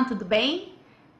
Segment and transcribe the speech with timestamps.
[0.00, 0.72] Olá, tudo bem?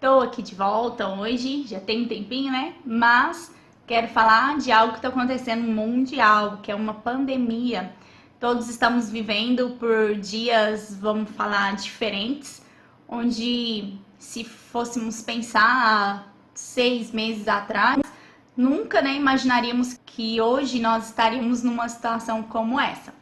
[0.00, 2.74] Tô aqui de volta hoje, já tem um tempinho, né?
[2.84, 3.54] Mas
[3.86, 7.94] quero falar de algo que está acontecendo mundial, que é uma pandemia.
[8.40, 12.66] Todos estamos vivendo por dias, vamos falar, diferentes,
[13.06, 18.02] onde se fôssemos pensar seis meses atrás,
[18.56, 23.14] nunca né, imaginaríamos que hoje nós estaríamos numa situação como essa.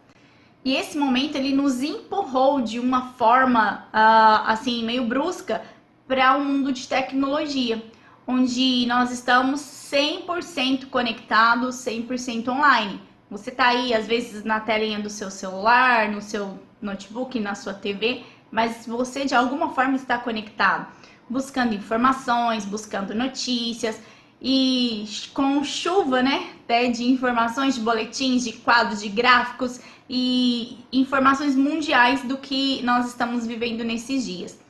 [0.65, 5.63] E esse momento ele nos empurrou de uma forma uh, assim meio brusca
[6.07, 7.83] para o um mundo de tecnologia,
[8.27, 13.01] onde nós estamos 100% conectados, 100% online.
[13.29, 17.75] Você está aí às vezes na telinha do seu celular, no seu notebook, na sua
[17.75, 20.87] TV, mas você de alguma forma está conectado,
[21.29, 24.01] buscando informações, buscando notícias
[24.41, 26.51] e com chuva, né,
[26.93, 29.81] de informações, de boletins, de quadros, de gráficos
[30.15, 34.61] e informações mundiais do que nós estamos vivendo nesses dias.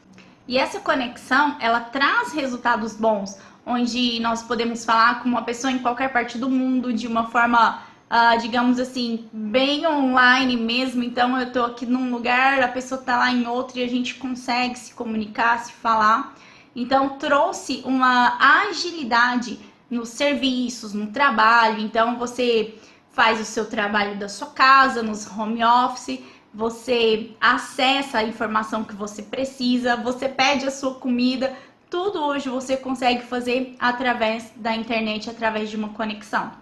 [0.47, 3.37] E essa conexão, ela traz resultados bons,
[3.67, 7.83] onde nós podemos falar com uma pessoa em qualquer parte do mundo de uma forma,
[8.09, 11.03] uh, digamos assim, bem online mesmo.
[11.03, 14.15] Então eu estou aqui num lugar, a pessoa está lá em outro e a gente
[14.15, 16.37] consegue se comunicar, se falar.
[16.75, 19.59] Então trouxe uma agilidade
[19.91, 21.81] nos serviços, no trabalho.
[21.81, 22.77] Então você
[23.13, 26.21] faz o seu trabalho da sua casa, nos home office,
[26.53, 31.57] você acessa a informação que você precisa, você pede a sua comida,
[31.89, 36.53] tudo hoje você consegue fazer através da internet, através de uma conexão.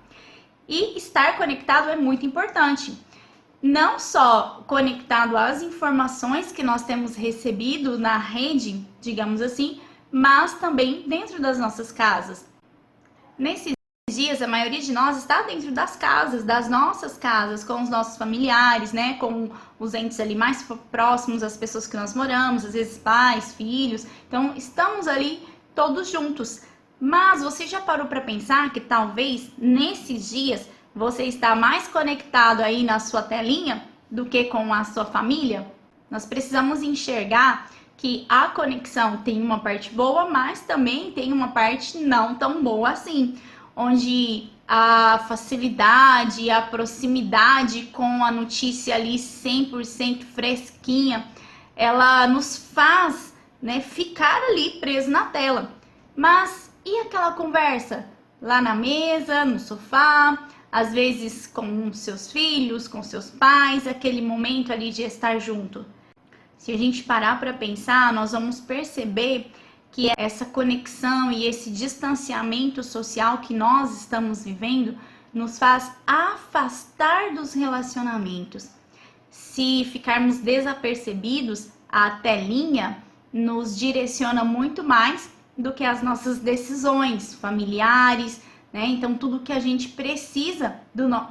[0.68, 2.96] E estar conectado é muito importante.
[3.62, 11.04] Não só conectado às informações que nós temos recebido na rede, digamos assim, mas também
[11.06, 12.48] dentro das nossas casas.
[13.38, 13.74] Nesses
[14.16, 18.16] dias, a maioria de nós está dentro das casas, das nossas casas, com os nossos
[18.16, 19.14] familiares, né?
[19.14, 24.06] Com os entes ali mais próximos, as pessoas que nós moramos, às vezes pais, filhos.
[24.28, 26.62] Então, estamos ali todos juntos.
[27.00, 32.82] Mas você já parou para pensar que talvez nesses dias você está mais conectado aí
[32.82, 35.66] na sua telinha do que com a sua família?
[36.10, 41.98] Nós precisamos enxergar que a conexão tem uma parte boa, mas também tem uma parte
[41.98, 43.38] não tão boa assim,
[43.80, 51.26] onde a facilidade, a proximidade com a notícia ali 100% fresquinha,
[51.74, 55.72] ela nos faz, né, ficar ali preso na tela.
[56.14, 58.06] Mas e aquela conversa
[58.40, 64.72] lá na mesa, no sofá, às vezes com seus filhos, com seus pais, aquele momento
[64.72, 65.86] ali de estar junto?
[66.58, 69.50] Se a gente parar para pensar, nós vamos perceber
[69.92, 74.96] que essa conexão e esse distanciamento social que nós estamos vivendo
[75.32, 78.68] nos faz afastar dos relacionamentos.
[79.30, 83.02] Se ficarmos desapercebidos, a telinha
[83.32, 88.40] nos direciona muito mais do que as nossas decisões familiares,
[88.72, 88.86] né?
[88.86, 90.80] Então, tudo que a gente precisa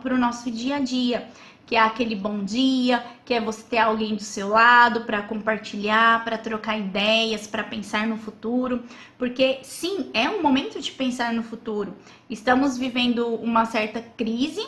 [0.02, 1.28] para o nosso dia a dia
[1.70, 6.26] que é aquele bom dia, que é você ter alguém do seu lado para compartilhar,
[6.26, 8.82] para trocar ideias, para pensar no futuro,
[9.20, 11.94] porque sim, é um momento de pensar no futuro.
[12.28, 14.68] Estamos vivendo uma certa crise,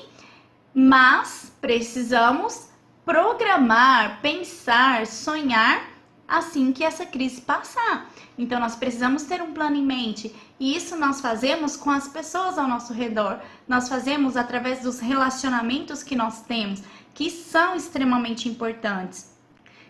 [0.76, 2.70] mas precisamos
[3.04, 5.90] programar, pensar, sonhar
[6.32, 8.10] assim que essa crise passar.
[8.38, 12.58] Então nós precisamos ter um plano em mente e isso nós fazemos com as pessoas
[12.58, 13.40] ao nosso redor.
[13.68, 16.82] Nós fazemos através dos relacionamentos que nós temos,
[17.14, 19.30] que são extremamente importantes.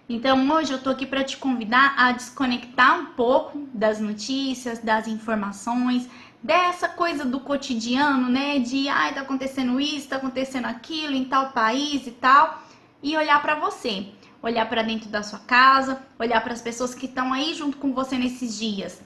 [0.09, 5.07] Então hoje eu tô aqui para te convidar a desconectar um pouco das notícias, das
[5.07, 6.09] informações,
[6.41, 8.57] dessa coisa do cotidiano, né?
[8.59, 12.63] De ai, tá acontecendo isso, tá acontecendo aquilo em tal país e tal,
[13.01, 17.05] e olhar para você olhar para dentro da sua casa, olhar para as pessoas que
[17.05, 19.01] estão aí junto com você nesses dias.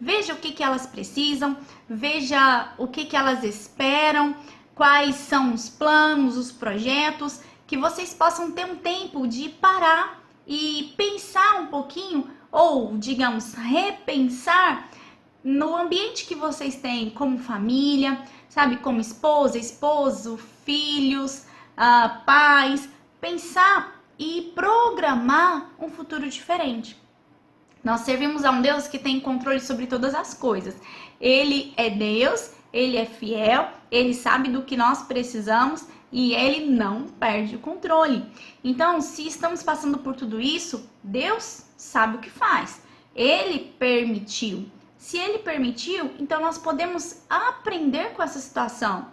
[0.00, 1.56] Veja o que, que elas precisam,
[1.88, 4.36] veja o que, que elas esperam,
[4.74, 10.92] quais são os planos, os projetos, que vocês possam ter um tempo de parar e
[10.96, 14.88] pensar um pouquinho, ou digamos, repensar
[15.42, 21.46] no ambiente que vocês têm como família, sabe, como esposa, esposo, filhos,
[21.78, 22.88] uh, pais,
[23.20, 27.00] pensar e programar um futuro diferente.
[27.82, 30.74] Nós servimos a um Deus que tem controle sobre todas as coisas.
[31.20, 37.08] Ele é Deus, ele é fiel, ele sabe do que nós precisamos e ele não
[37.08, 38.24] perde o controle.
[38.62, 42.82] Então, se estamos passando por tudo isso, Deus sabe o que faz.
[43.14, 44.66] Ele permitiu.
[44.96, 49.08] Se ele permitiu, então nós podemos aprender com essa situação.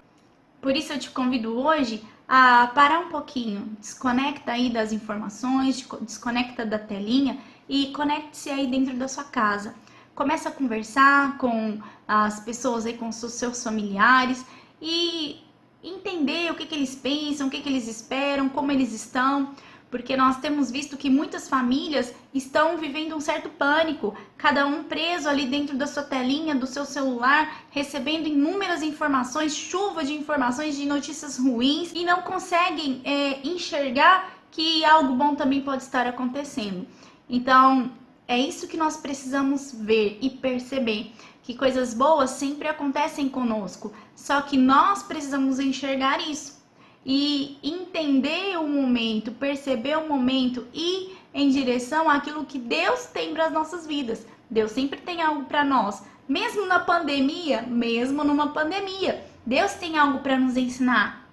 [0.61, 2.01] Por isso eu te convido hoje
[2.33, 7.37] a parar um pouquinho, desconecta aí das informações, desconecta da telinha
[7.67, 9.75] e conecte-se aí dentro da sua casa.
[10.15, 14.45] Começa a conversar com as pessoas aí, com os seus familiares
[14.81, 15.43] e
[15.83, 19.53] entender o que, que eles pensam, o que, que eles esperam, como eles estão
[19.91, 25.27] porque nós temos visto que muitas famílias estão vivendo um certo pânico, cada um preso
[25.27, 30.85] ali dentro da sua telinha, do seu celular, recebendo inúmeras informações, chuva de informações, de
[30.85, 36.87] notícias ruins e não conseguem é, enxergar que algo bom também pode estar acontecendo.
[37.29, 37.91] Então,
[38.27, 41.11] é isso que nós precisamos ver e perceber.
[41.43, 46.60] Que coisas boas sempre acontecem conosco, só que nós precisamos enxergar isso
[47.05, 53.47] e entender o momento, perceber o momento e em direção àquilo que Deus tem para
[53.47, 54.25] as nossas vidas.
[54.49, 59.25] Deus sempre tem algo para nós, mesmo na pandemia, mesmo numa pandemia.
[59.45, 61.27] Deus tem algo para nos ensinar.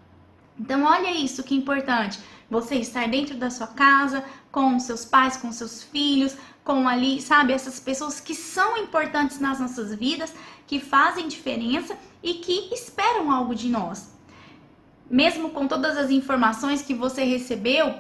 [0.59, 2.19] Então, olha isso que importante.
[2.50, 7.53] Você estar dentro da sua casa, com seus pais, com seus filhos, com ali, sabe,
[7.53, 10.32] essas pessoas que são importantes nas nossas vidas,
[10.67, 14.18] que fazem diferença e que esperam algo de nós
[15.11, 17.95] mesmo com todas as informações que você recebeu,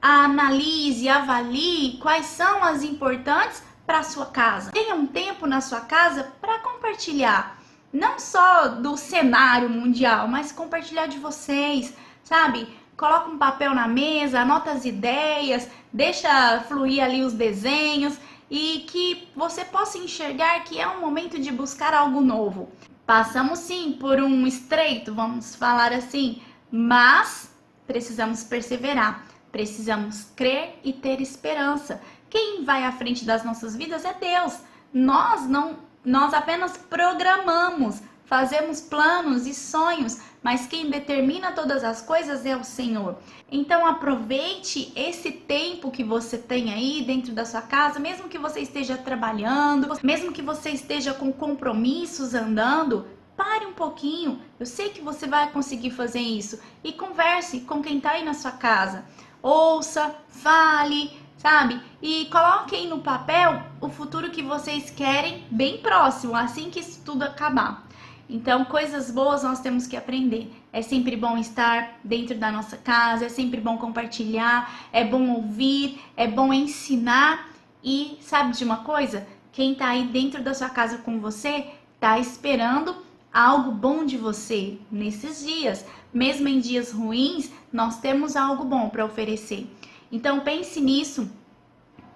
[0.00, 4.70] analise, avalie quais são as importantes para sua casa.
[4.70, 7.58] Tenha um tempo na sua casa para compartilhar,
[7.92, 12.68] não só do cenário mundial, mas compartilhar de vocês, sabe?
[12.96, 18.18] Coloca um papel na mesa, anota as ideias, deixa fluir ali os desenhos
[18.50, 22.70] e que você possa enxergar que é um momento de buscar algo novo.
[23.08, 27.50] Passamos sim por um estreito, vamos falar assim, mas
[27.86, 32.02] precisamos perseverar, precisamos crer e ter esperança.
[32.28, 34.58] Quem vai à frente das nossas vidas é Deus.
[34.92, 42.44] Nós não, nós apenas programamos, fazemos planos e sonhos, mas quem determina todas as coisas
[42.44, 43.16] é o Senhor.
[43.50, 48.60] Então aproveite esse tempo que você tem aí dentro da sua casa, mesmo que você
[48.60, 54.40] esteja trabalhando, mesmo que você esteja com compromissos andando, pare um pouquinho.
[54.60, 58.34] Eu sei que você vai conseguir fazer isso e converse com quem está aí na
[58.34, 59.06] sua casa.
[59.40, 61.80] Ouça, fale, sabe?
[62.02, 67.22] E coloquem no papel o futuro que vocês querem bem próximo, assim que isso tudo
[67.22, 67.87] acabar.
[68.28, 70.52] Então, coisas boas nós temos que aprender.
[70.72, 75.98] É sempre bom estar dentro da nossa casa, é sempre bom compartilhar, é bom ouvir,
[76.16, 77.48] é bom ensinar.
[77.82, 79.26] E sabe de uma coisa?
[79.50, 82.94] Quem tá aí dentro da sua casa com você tá esperando
[83.32, 85.84] algo bom de você nesses dias.
[86.12, 89.66] Mesmo em dias ruins, nós temos algo bom para oferecer.
[90.10, 91.30] Então pense nisso,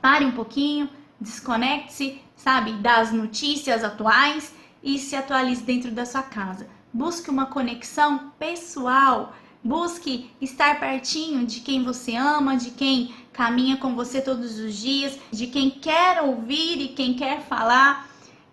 [0.01, 0.89] pare um pouquinho,
[1.21, 6.67] desconecte-se, sabe, das notícias atuais e se atualize dentro da sua casa.
[6.93, 13.95] Busque uma conexão pessoal, busque estar pertinho de quem você ama, de quem caminha com
[13.95, 18.09] você todos os dias, de quem quer ouvir e quem quer falar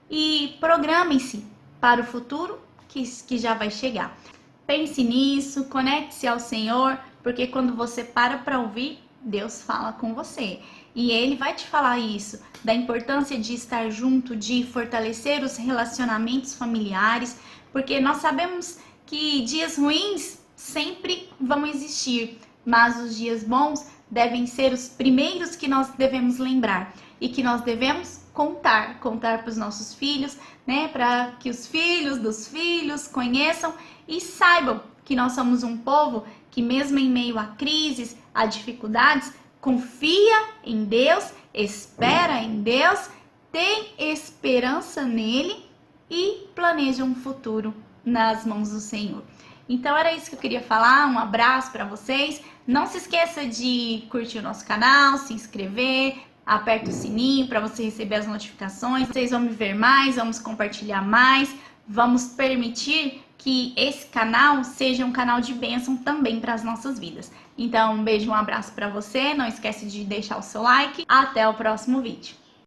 [0.10, 1.46] e programe-se
[1.80, 4.18] para o futuro que, que já vai chegar.
[4.66, 10.60] Pense nisso, conecte-se ao Senhor, porque quando você para para ouvir, Deus fala com você.
[10.96, 16.56] E ele vai te falar isso, da importância de estar junto, de fortalecer os relacionamentos
[16.56, 17.38] familiares,
[17.72, 24.74] porque nós sabemos que dias ruins sempre vão existir, mas os dias bons devem ser
[24.74, 29.94] os primeiros que nós devemos lembrar e que nós devemos contar, contar para os nossos
[29.94, 33.74] filhos, né, para que os filhos dos filhos conheçam
[34.08, 39.34] e saibam que nós somos um povo que mesmo em meio a crises, a dificuldades,
[39.60, 43.10] confia em Deus, espera em Deus,
[43.52, 45.66] tem esperança nele
[46.12, 47.74] e planeja um futuro
[48.06, 49.24] nas mãos do Senhor.
[49.68, 51.08] Então era isso que eu queria falar.
[51.08, 52.40] Um abraço para vocês.
[52.68, 57.86] Não se esqueça de curtir o nosso canal, se inscrever, aperta o sininho para você
[57.86, 59.08] receber as notificações.
[59.08, 61.52] Vocês vão me ver mais, vamos compartilhar mais,
[61.88, 67.32] vamos permitir que esse canal seja um canal de bênção também para as nossas vidas.
[67.58, 69.34] Então, um beijo, um abraço para você.
[69.34, 71.06] Não esquece de deixar o seu like.
[71.08, 72.39] Até o próximo vídeo.